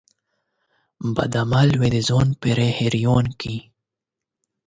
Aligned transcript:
بد 1.15 1.33
عمل 1.43 1.69
به 1.79 1.87
دي 1.93 2.01
په 2.03 2.05
ځان 2.09 2.27
پوري 2.41 2.69
حيران 2.77 3.25
کړي 3.39 3.57